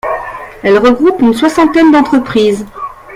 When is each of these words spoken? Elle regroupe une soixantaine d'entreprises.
Elle 0.63 0.79
regroupe 0.79 1.21
une 1.21 1.35
soixantaine 1.35 1.91
d'entreprises. 1.91 2.65